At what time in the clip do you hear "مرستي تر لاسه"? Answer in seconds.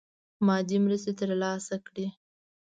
0.83-1.75